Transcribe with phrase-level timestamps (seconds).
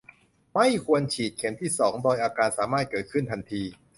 [0.53, 3.63] ไม่ควรฉีดเข็มที่ สอง โดยอาการสามารถเกิดขึ้นทันที